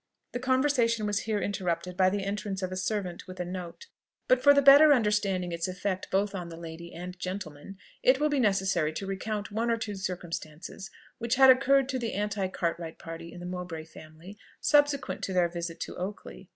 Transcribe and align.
The 0.31 0.39
conversation 0.39 1.05
was 1.05 1.19
here 1.29 1.39
interrupted 1.39 1.95
by 1.95 2.09
the 2.09 2.23
entrance 2.25 2.63
of 2.63 2.71
a 2.71 2.75
servant 2.75 3.27
with 3.27 3.39
a 3.39 3.45
note. 3.45 3.85
But 4.27 4.41
for 4.41 4.51
the 4.51 4.61
better 4.63 4.91
understanding 4.93 5.51
its 5.51 5.67
effect 5.67 6.09
both 6.09 6.33
on 6.33 6.49
the 6.49 6.57
lady 6.57 6.91
and 6.91 7.19
gentleman, 7.19 7.77
it 8.01 8.19
will 8.19 8.27
be 8.29 8.39
necessary 8.39 8.93
to 8.93 9.05
recount 9.05 9.51
one 9.51 9.69
or 9.69 9.77
two 9.77 9.93
circumstances 9.93 10.89
which 11.19 11.35
had 11.35 11.51
occurred 11.51 11.87
to 11.89 11.99
the 11.99 12.13
anti 12.13 12.47
Cartwright 12.47 12.97
party 12.97 13.31
in 13.31 13.39
the 13.41 13.45
Mowbray 13.45 13.85
family, 13.85 14.39
subsequent 14.59 15.21
to 15.25 15.33
their 15.33 15.47
visit 15.49 15.79
to 15.81 15.95
Oakley. 15.97 16.49